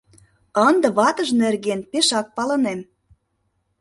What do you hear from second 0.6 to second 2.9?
Ынде ватыж нерген пешак палынем.